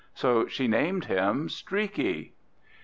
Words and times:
So 0.15 0.47
she 0.47 0.67
named 0.67 1.05
him 1.05 1.47
Streaky. 1.47 2.33